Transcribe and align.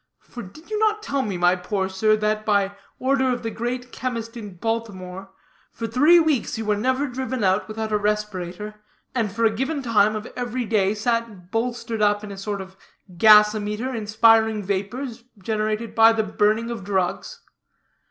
For 0.21 0.41
did 0.41 0.71
you 0.71 0.79
not 0.79 1.03
tell 1.03 1.21
me, 1.21 1.37
my 1.37 1.55
poor 1.55 1.87
sir, 1.87 2.15
that 2.15 2.43
by 2.43 2.75
order 2.97 3.31
of 3.31 3.43
the 3.43 3.51
great 3.51 3.91
chemist 3.91 4.35
in 4.35 4.55
Baltimore, 4.55 5.29
for 5.71 5.85
three 5.85 6.19
weeks 6.19 6.57
you 6.57 6.65
were 6.65 6.75
never 6.75 7.05
driven 7.05 7.43
out 7.43 7.67
without 7.67 7.91
a 7.91 7.99
respirator, 7.99 8.81
and 9.13 9.31
for 9.31 9.45
a 9.45 9.51
given 9.51 9.83
time 9.83 10.15
of 10.15 10.25
every 10.35 10.65
day 10.65 10.95
sat 10.95 11.51
bolstered 11.51 12.01
up 12.01 12.23
in 12.23 12.31
a 12.31 12.37
sort 12.39 12.61
of 12.61 12.75
gasometer, 13.15 13.93
inspiring 13.93 14.63
vapors 14.63 15.23
generated 15.37 15.93
by 15.93 16.11
the 16.13 16.23
burning 16.23 16.71
of 16.71 16.83
drugs? 16.83 17.41